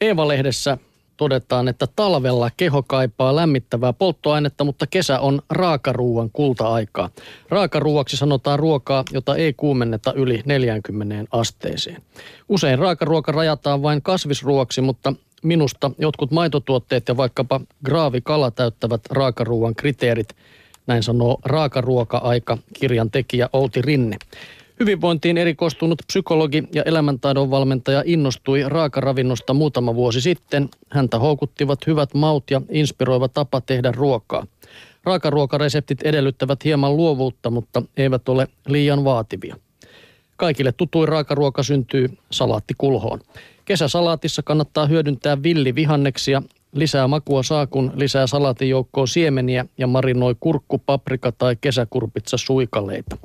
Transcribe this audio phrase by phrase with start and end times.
[0.00, 0.78] Eeva-lehdessä
[1.16, 7.10] todetaan, että talvella keho kaipaa lämmittävää polttoainetta, mutta kesä on raakaruuan kulta-aikaa.
[7.48, 12.02] Raakaruuaksi sanotaan ruokaa, jota ei kuumenneta yli 40 asteeseen.
[12.48, 20.28] Usein raakaruoka rajataan vain kasvisruoaksi, mutta minusta jotkut maitotuotteet ja vaikkapa graavikala täyttävät raakaruuan kriteerit.
[20.86, 24.16] Näin sanoo Raakaruoka-aika kirjan tekijä Outi Rinne.
[24.80, 30.68] Hyvinvointiin erikoistunut psykologi ja elämäntaidon valmentaja innostui raakaravinnosta muutama vuosi sitten.
[30.90, 34.46] Häntä houkuttivat hyvät maut ja inspiroiva tapa tehdä ruokaa.
[35.04, 39.56] Raakaruokareseptit edellyttävät hieman luovuutta, mutta eivät ole liian vaativia.
[40.36, 43.20] Kaikille tutuin raakaruoka syntyy salaattikulhoon.
[43.64, 46.42] Kesäsalaatissa kannattaa hyödyntää villivihanneksia.
[46.72, 53.16] Lisää makua saa, kun lisää salaatin joukkoon siemeniä ja marinoi kurkku, paprika tai kesäkurpitsa suikaleita.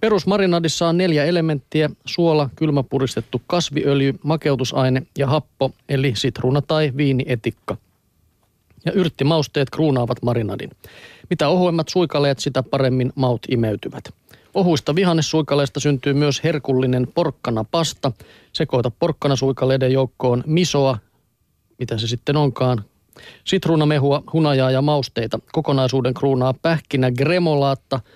[0.00, 7.76] Perusmarinadissa on neljä elementtiä, suola, kylmäpuristettu kasviöljy, makeutusaine ja happo, eli sitruuna tai viinietikka.
[8.84, 10.70] Ja yrttimausteet kruunaavat marinadin.
[11.30, 14.04] Mitä ohuemmat suikaleet, sitä paremmin maut imeytyvät.
[14.54, 18.12] Ohuista vihannessuikaleista syntyy myös herkullinen porkkana pasta.
[18.52, 20.98] Sekoita porkkanasuikaleiden joukkoon misoa,
[21.78, 22.84] mitä se sitten onkaan,
[23.44, 25.38] sitruunamehua, hunajaa ja mausteita.
[25.52, 28.00] Kokonaisuuden kruunaa pähkinä gremolaatta–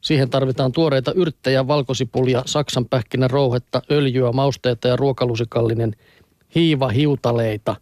[0.00, 5.96] Siihen tarvitaan tuoreita yrttejä, valkosipulia, saksanpähkinä, rouhetta, öljyä, mausteita ja ruokalusikallinen
[6.54, 7.76] hiiva hiutaleita.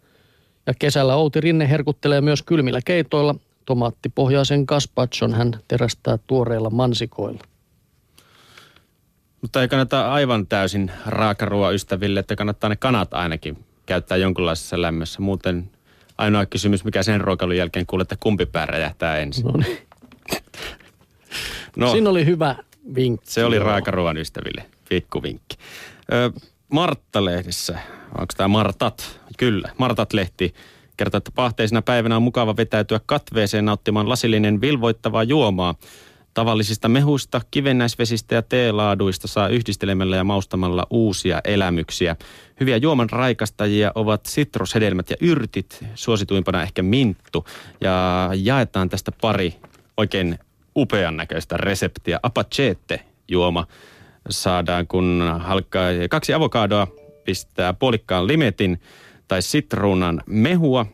[0.67, 3.35] Ja kesällä Outi Rinne herkuttelee myös kylmillä keitoilla.
[3.65, 7.41] Tomaattipohjaisen gazpachon hän terästää tuoreilla mansikoilla.
[9.43, 15.21] Mutta ei kannata aivan täysin raakaruoa ystäville, että kannattaa ne kanat ainakin käyttää jonkinlaisessa lämmössä.
[15.21, 15.71] Muuten
[16.19, 19.45] ainoa kysymys, mikä sen ruokailun jälkeen kuulee, että kumpi pää räjähtää ensin.
[19.45, 19.88] No niin.
[21.79, 22.57] No, Siinä oli hyvä
[22.95, 23.31] vinkki.
[23.31, 24.65] Se oli raakaruoan ystäville.
[25.23, 25.57] vinkki.
[26.13, 26.33] Ö,
[26.73, 27.79] Martta-lehdessä,
[28.19, 29.21] onko tämä Martat?
[29.37, 30.55] Kyllä, Martat-lehti
[30.97, 35.75] kertoo, että pahteisena päivänä on mukava vetäytyä katveeseen nauttimaan lasillinen vilvoittavaa juomaa.
[36.35, 42.17] Tavallisista mehuista, kivennäisvesistä ja teelaaduista saa yhdistelemällä ja maustamalla uusia elämyksiä.
[42.61, 47.47] Hyviä juoman raikastajia ovat sitrushedelmät ja yrtit, suosituimpana ehkä minttu.
[47.81, 49.55] Ja jaetaan tästä pari
[49.97, 50.39] oikein
[50.79, 52.21] upean näköistä reseptiä.
[52.23, 53.67] Apachete juoma
[54.31, 56.87] saadaan, kun halkkaa kaksi avokadoa,
[57.25, 58.81] pistää puolikkaan limetin
[59.29, 60.87] tai sitruunan mehua,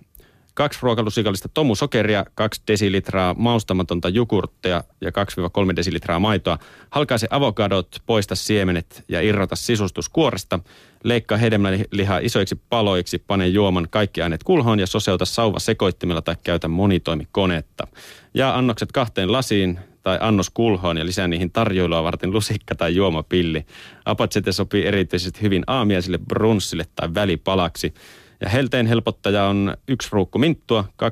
[0.54, 6.58] kaksi ruokalusikallista tomusokeria, kaksi desilitraa maustamatonta jogurttia ja 2-3 desilitraa maitoa.
[6.90, 10.60] Halkaise avokadot, poista siemenet ja irrota sisustus kuoresta.
[11.04, 16.68] Leikkaa hedelmälihaa isoiksi paloiksi, pane juoman kaikki aineet kulhoon ja soseuta sauva sekoittimella tai käytä
[16.68, 17.86] monitoimikonetta.
[18.34, 23.66] Ja annokset kahteen lasiin, tai annos kulhoon ja lisää niihin tarjoilua varten lusikka tai juomapilli.
[24.04, 27.94] Apachete sopii erityisesti hyvin aamiaisille, brunssille tai välipalaksi.
[28.40, 31.06] Ja helteen helpottaja on yksi ruukku minttua, 2-3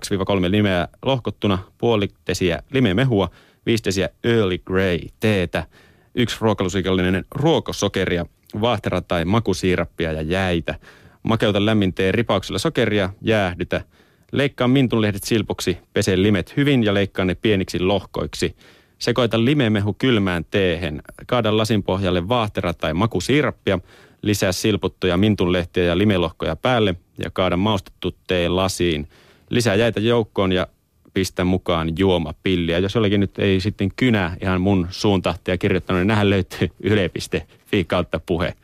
[0.48, 3.30] limeä lohkottuna, puoli desiä limemehua,
[3.66, 5.66] 5 desiä early grey teetä,
[6.14, 8.26] yksi ruokalusikallinen ruokosokeria,
[8.60, 10.74] vaahtera tai makusiirappia ja jäitä.
[11.22, 13.84] Makeuta lämmin tee ripauksella sokeria, jäähdytä.
[14.32, 18.56] Leikkaa mintunlehdet silpuksi, pese limet hyvin ja leikkaa ne pieniksi lohkoiksi.
[18.98, 21.02] Sekoita limemehu kylmään teehen.
[21.26, 23.78] Kaada lasin pohjalle vaahtera tai makusiirappia.
[24.22, 26.94] Lisää silputtuja mintunlehtiä ja limelohkoja päälle
[27.24, 29.08] ja kaada maustettu tee lasiin.
[29.50, 30.66] Lisää jäitä joukkoon ja
[31.14, 32.78] pistä mukaan juomapilliä.
[32.78, 38.20] Jos jollakin nyt ei sitten kynä ihan mun suuntahtia kirjoittanut, niin nähän löytyy yle.fi kautta
[38.26, 38.54] puhe.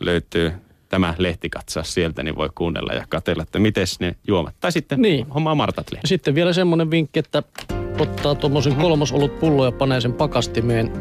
[0.00, 0.52] Löytyy
[0.88, 4.54] tämä lehtikatsaus sieltä, niin voi kuunnella ja katella, että miten ne juomat.
[4.60, 5.26] Tai sitten niin.
[5.28, 6.08] hommaa Martat lehti.
[6.08, 7.42] Sitten vielä semmoinen vinkki, että
[7.98, 8.82] ottaa tuommoisen mm-hmm.
[8.82, 10.92] kolmosolut pullo ja panee sen pakastimeen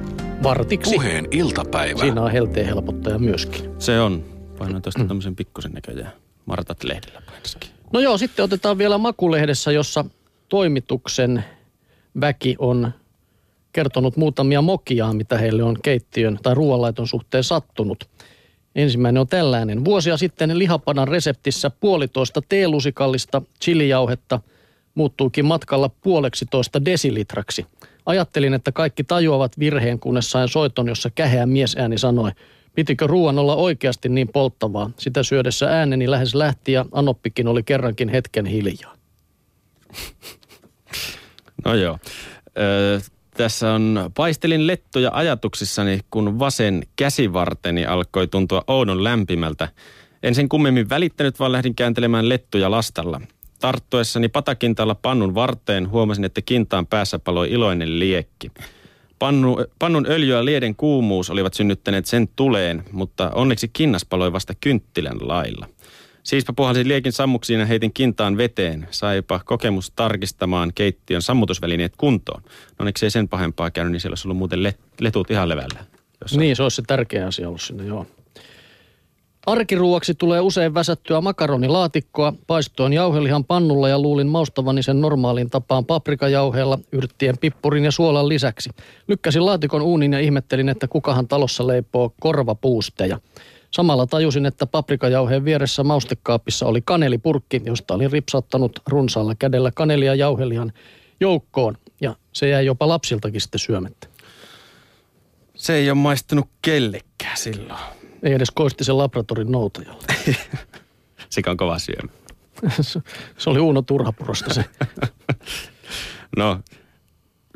[0.43, 0.93] vartiksi.
[0.95, 1.99] Puheen iltapäivä.
[1.99, 3.69] Siinä on helteen helpottaja myöskin.
[3.79, 4.23] Se on.
[4.57, 5.07] Painoin tuosta mm.
[5.07, 6.11] tämmöisen pikkusen näköjään.
[6.45, 7.69] Martat lehdellä painaskin.
[7.93, 10.05] No joo, sitten otetaan vielä Makulehdessä, jossa
[10.49, 11.45] toimituksen
[12.21, 12.91] väki on
[13.73, 18.09] kertonut muutamia mokiaa, mitä heille on keittiön tai ruoanlaiton suhteen sattunut.
[18.75, 19.85] Ensimmäinen on tällainen.
[19.85, 24.39] Vuosia sitten lihapadan reseptissä puolitoista teelusikallista chilijauhetta–
[24.95, 27.65] muuttuukin matkalla puoleksi toista desilitraksi.
[28.05, 32.31] Ajattelin, että kaikki tajuavat virheen, kunnes sain soiton, jossa käheä miesääni sanoi,
[32.75, 34.89] pitikö ruoan olla oikeasti niin polttavaa.
[34.97, 38.95] Sitä syödessä ääneni lähes lähti ja Anoppikin oli kerrankin hetken hiljaa.
[41.65, 41.99] No joo.
[42.57, 42.99] Ö,
[43.37, 49.69] tässä on paistelin lettuja ajatuksissani, kun vasen käsivarteni alkoi tuntua oudon lämpimältä.
[50.23, 53.21] En sen kummemmin välittänyt, vaan lähdin kääntelemään lettuja lastalla.
[53.59, 58.51] Tarttuessani patakintalla pannun varteen huomasin, että kintaan päässä paloi iloinen liekki.
[59.19, 64.53] Pannu, pannun öljy ja lieden kuumuus olivat synnyttäneet sen tuleen, mutta onneksi kinnas paloi vasta
[64.61, 65.69] kynttilän lailla.
[66.23, 68.87] Siispä puhalsin liekin sammuksiin ja heitin kintaan veteen.
[68.91, 72.41] Saipa kokemus tarkistamaan keittiön sammutusvälineet kuntoon.
[72.43, 75.85] No onneksi ei sen pahempaa käynyt, niin siellä olisi ollut muuten let, letut ihan levällä.
[76.21, 76.39] Jossain.
[76.39, 78.07] Niin, se olisi se tärkeä asia ollut sinne, joo.
[79.45, 82.33] Arkiruuaksi tulee usein väsättyä makaronilaatikkoa.
[82.47, 88.69] Paistoin jauhelihan pannulla ja luulin maustavani sen normaaliin tapaan paprikajauheella, yrttien, pippurin ja suolan lisäksi.
[89.07, 93.19] Lykkäsin laatikon uunin ja ihmettelin, että kukahan talossa leipoo korvapuusteja.
[93.71, 100.73] Samalla tajusin, että paprikajauheen vieressä maustekaapissa oli kanelipurkki, josta olin ripsauttanut runsaalla kädellä kanelia jauhelihan
[101.19, 101.77] joukkoon.
[102.01, 104.07] Ja se jäi jopa lapsiltakin sitten syömättä.
[105.55, 108.04] Se ei ole maistunut kellekään silloin.
[108.25, 110.03] Ei edes koistisen laboratorin noutajalle.
[111.29, 112.11] Sekä on kova syömä.
[113.37, 114.65] se oli Uuno Turhapurosta se.
[116.37, 116.59] No,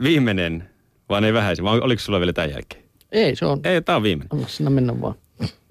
[0.03, 0.69] viimeinen,
[1.09, 2.83] vaan ei vähäisi, vai oliko sulla vielä tämän jälkeen?
[3.11, 3.59] Ei, se on.
[3.63, 4.35] Ei, tämä on viimeinen.
[4.35, 5.15] Anna sinä mennä vaan.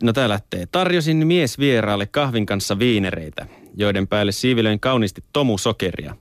[0.03, 0.67] No tää lähtee.
[0.73, 3.47] Tarjosin mies vieraalle kahvin kanssa viinereitä,
[3.77, 6.17] joiden päälle siivilöin kauniisti tomusokeria.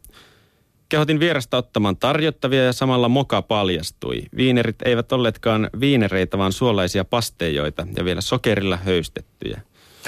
[0.90, 4.22] Kehotin vierasta ottamaan tarjottavia ja samalla moka paljastui.
[4.38, 9.62] Viinerit eivät olleetkaan viinereitä, vaan suolaisia pasteijoita ja vielä sokerilla höystettyjä.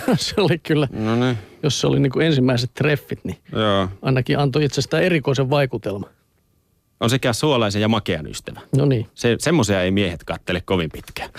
[0.15, 3.87] se oli kyllä, No niin, jos se oli niin kuin ensimmäiset treffit, niin joo.
[4.01, 6.07] ainakin antoi itsestään erikoisen vaikutelma.
[6.99, 8.59] On sekä suolaisen ja makean ystävä.
[8.77, 9.07] No niin.
[9.15, 11.29] Se, semmoisia ei miehet kattele kovin pitkään.